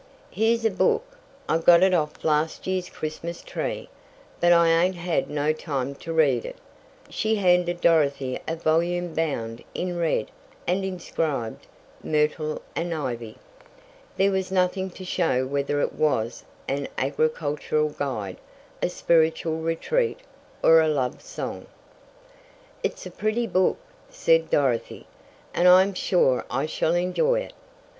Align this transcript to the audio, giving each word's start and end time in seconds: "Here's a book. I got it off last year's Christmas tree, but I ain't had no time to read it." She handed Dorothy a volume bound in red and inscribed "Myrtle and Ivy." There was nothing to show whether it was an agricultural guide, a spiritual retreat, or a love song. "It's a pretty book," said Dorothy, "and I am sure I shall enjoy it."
"Here's 0.31 0.65
a 0.65 0.71
book. 0.71 1.03
I 1.47 1.59
got 1.59 1.83
it 1.83 1.93
off 1.93 2.23
last 2.25 2.65
year's 2.65 2.89
Christmas 2.89 3.43
tree, 3.43 3.87
but 4.39 4.51
I 4.51 4.67
ain't 4.69 4.95
had 4.95 5.29
no 5.29 5.53
time 5.53 5.93
to 5.93 6.11
read 6.11 6.43
it." 6.43 6.55
She 7.11 7.35
handed 7.35 7.81
Dorothy 7.81 8.39
a 8.47 8.55
volume 8.55 9.13
bound 9.13 9.63
in 9.75 9.99
red 9.99 10.31
and 10.65 10.83
inscribed 10.83 11.67
"Myrtle 12.03 12.63
and 12.75 12.91
Ivy." 12.95 13.37
There 14.17 14.31
was 14.31 14.51
nothing 14.51 14.89
to 14.89 15.05
show 15.05 15.45
whether 15.45 15.81
it 15.81 15.93
was 15.93 16.45
an 16.67 16.87
agricultural 16.97 17.89
guide, 17.89 18.37
a 18.81 18.89
spiritual 18.89 19.57
retreat, 19.59 20.19
or 20.63 20.81
a 20.81 20.87
love 20.87 21.21
song. 21.21 21.67
"It's 22.81 23.05
a 23.05 23.11
pretty 23.11 23.45
book," 23.45 23.77
said 24.09 24.49
Dorothy, 24.49 25.05
"and 25.53 25.67
I 25.67 25.83
am 25.83 25.93
sure 25.93 26.43
I 26.49 26.65
shall 26.65 26.95
enjoy 26.95 27.41
it." 27.41 27.53